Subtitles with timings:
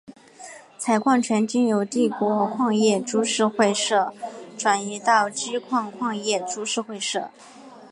[0.79, 4.11] 采矿权经由帝国矿业株式会社
[4.57, 7.29] 转移到矶部矿业株式会社。